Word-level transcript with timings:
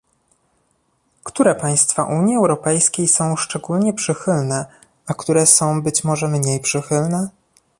Które 1.23 1.55
państwa 1.55 2.03
Unii 2.03 2.35
Europejskiej 2.35 3.07
są 3.07 3.35
szczególnie 3.35 3.93
przychylne, 3.93 4.65
a 5.07 5.13
które 5.13 5.45
są 5.45 5.81
być 5.81 6.03
może 6.03 6.27
mniej 6.27 6.59
przychylne? 6.59 7.29